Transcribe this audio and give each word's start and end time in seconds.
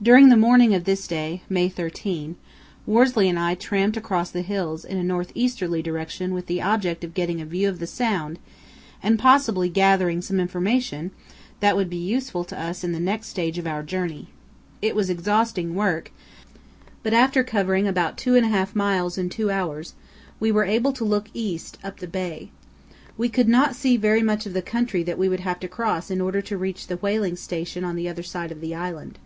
During 0.00 0.28
the 0.28 0.36
morning 0.36 0.76
of 0.76 0.84
this 0.84 1.08
day 1.08 1.42
(May 1.48 1.68
13) 1.68 2.36
Worsley 2.86 3.28
and 3.28 3.36
I 3.36 3.56
tramped 3.56 3.96
across 3.96 4.30
the 4.30 4.42
hills 4.42 4.84
in 4.84 4.96
a 4.96 5.02
north 5.02 5.32
easterly 5.34 5.82
direction 5.82 6.32
with 6.34 6.46
the 6.46 6.62
object 6.62 7.02
of 7.02 7.14
getting 7.14 7.40
a 7.40 7.44
view 7.44 7.68
of 7.68 7.80
the 7.80 7.86
sound 7.88 8.38
and 9.02 9.18
possibly 9.18 9.68
gathering 9.68 10.22
some 10.22 10.38
information 10.38 11.10
that 11.58 11.74
would 11.76 11.90
be 11.90 11.96
useful 11.96 12.44
to 12.44 12.56
us 12.56 12.84
in 12.84 12.92
the 12.92 13.00
next 13.00 13.26
stage 13.26 13.58
of 13.58 13.66
our 13.66 13.82
journey. 13.82 14.28
It 14.80 14.94
was 14.94 15.10
exhausting 15.10 15.74
work, 15.74 16.12
but 17.02 17.12
after 17.12 17.42
covering 17.42 17.88
about 17.88 18.16
2½ 18.16 18.76
miles 18.76 19.18
in 19.18 19.28
two 19.28 19.50
hours, 19.50 19.94
we 20.38 20.52
were 20.52 20.62
able 20.64 20.92
to 20.92 21.04
look 21.04 21.26
east, 21.34 21.76
up 21.82 21.98
the 21.98 22.06
bay. 22.06 22.52
We 23.16 23.28
could 23.28 23.48
not 23.48 23.74
see 23.74 23.96
very 23.96 24.22
much 24.22 24.46
of 24.46 24.52
the 24.54 24.62
country 24.62 25.02
that 25.02 25.18
we 25.18 25.28
would 25.28 25.40
have 25.40 25.58
to 25.58 25.66
cross 25.66 26.08
in 26.08 26.20
order 26.20 26.40
to 26.40 26.56
reach 26.56 26.86
the 26.86 26.98
whaling 26.98 27.34
station 27.34 27.82
on 27.82 27.96
the 27.96 28.08
other 28.08 28.22
side 28.22 28.52
of 28.52 28.60
the 28.60 28.76
island. 28.76 29.18